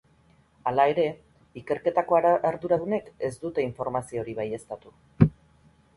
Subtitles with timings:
[0.69, 1.03] Hala ere,
[1.61, 2.19] ikerketako
[2.51, 4.99] arduradunek ez dute informazio hori baieztatu.